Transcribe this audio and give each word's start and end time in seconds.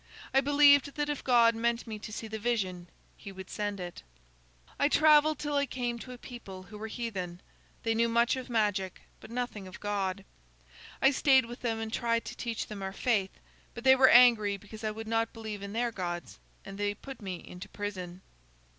I 0.33 0.41
believed 0.41 0.95
that 0.95 1.09
if 1.09 1.23
God 1.23 1.53
meant 1.53 1.85
me 1.85 1.99
to 1.99 2.11
see 2.11 2.27
the 2.27 2.39
vision 2.39 2.87
he 3.17 3.31
would 3.31 3.51
send 3.51 3.79
it. 3.79 4.01
"I 4.79 4.89
traveled 4.89 5.37
till 5.37 5.55
I 5.55 5.67
came 5.67 5.99
to 5.99 6.11
a 6.11 6.17
people 6.17 6.63
who 6.63 6.77
were 6.79 6.87
heathen. 6.87 7.39
They 7.83 7.93
knew 7.93 8.09
much 8.09 8.35
of 8.35 8.49
magic, 8.49 9.01
but 9.19 9.29
nothing 9.29 9.67
of 9.67 9.79
God. 9.79 10.25
I 11.03 11.11
stayed 11.11 11.45
with 11.45 11.61
them, 11.61 11.79
and 11.79 11.93
tried 11.93 12.25
to 12.25 12.35
teach 12.35 12.65
them 12.65 12.81
our 12.81 12.93
faith, 12.93 13.39
but 13.75 13.83
they 13.83 13.95
were 13.95 14.09
angry 14.09 14.57
because 14.57 14.83
I 14.83 14.89
would 14.89 15.07
not 15.07 15.33
believe 15.33 15.61
in 15.61 15.73
their 15.73 15.91
gods, 15.91 16.39
and 16.65 16.79
they 16.79 16.95
put 16.95 17.21
me 17.21 17.35
into 17.47 17.69
prison. 17.69 18.21